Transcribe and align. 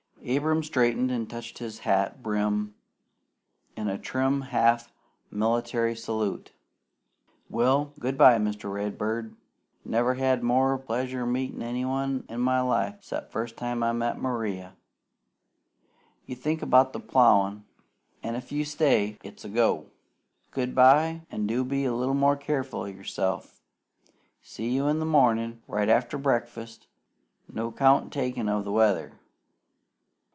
Abram 0.23 0.61
straightened 0.61 1.09
and 1.09 1.27
touched 1.27 1.57
his 1.57 1.79
hat 1.79 2.21
brim 2.21 2.75
in 3.75 3.87
a 3.89 3.97
trim 3.97 4.41
half 4.41 4.93
military 5.31 5.95
salute. 5.95 6.51
"Well, 7.49 7.91
good 7.99 8.19
bye, 8.19 8.37
Mr. 8.37 8.71
Redbird. 8.71 9.35
Never 9.83 10.13
had 10.13 10.43
more 10.43 10.77
pleasure 10.77 11.25
meetin' 11.25 11.63
anybody 11.63 12.21
in 12.29 12.39
my 12.39 12.61
life 12.61 13.03
'cept 13.03 13.31
first 13.31 13.57
time 13.57 13.81
I 13.81 13.93
met 13.93 14.21
Maria. 14.21 14.75
You 16.27 16.35
think 16.35 16.61
about 16.61 16.93
the 16.93 16.99
plowin', 16.99 17.63
an', 18.21 18.35
if 18.35 18.51
you 18.51 18.63
say 18.63 19.13
`stay,' 19.17 19.25
it's 19.25 19.43
a 19.43 19.49
go! 19.49 19.87
Good 20.51 20.75
bye; 20.75 21.21
an' 21.31 21.47
do 21.47 21.63
be 21.65 21.83
a 21.85 21.95
little 21.95 22.13
more 22.13 22.37
careful 22.37 22.81
o' 22.81 22.85
yourself. 22.85 23.59
See 24.43 24.69
you 24.69 24.87
in 24.87 24.99
the 24.99 25.05
mornin', 25.05 25.63
right 25.67 25.89
after 25.89 26.19
breakfast, 26.19 26.85
no 27.51 27.71
count 27.71 28.13
taken 28.13 28.47
o' 28.47 28.61
the 28.61 28.71
weather." 28.71 29.13